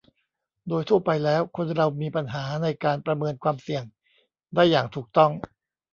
[0.67, 3.83] โดยทั่วไปแล้วคนเรามีปัญหาในการประเมินความเสี่ยง
[4.55, 5.31] ได้อย่างถูกต้อง